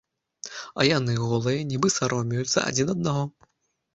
[0.83, 3.23] А яны голыя, нібы саромеюцца адзін аднаго.